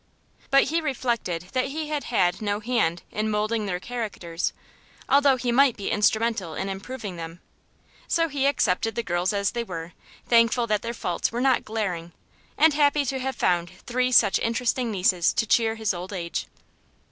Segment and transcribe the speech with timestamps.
[0.49, 4.51] But he reflected that he had had no hand in molding their characters,
[5.07, 7.39] although he might be instrumental in improving them;
[8.07, 9.93] so he accepted the girls as they were,
[10.27, 12.13] thankful that their faults were not glaring,
[12.57, 16.47] and happy to have found three such interesting nieces to cheer his old age.